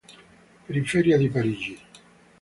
Periferia 0.65 1.15
di 1.19 1.27
Parigi. 1.29 1.77